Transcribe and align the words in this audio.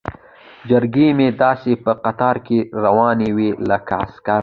چرګې 0.69 1.07
مې 1.17 1.27
داسې 1.41 1.71
په 1.83 1.91
قطار 2.05 2.35
کې 2.45 2.59
روانې 2.83 3.29
وي 3.37 3.49
لکه 3.69 3.93
عسکر. 4.03 4.39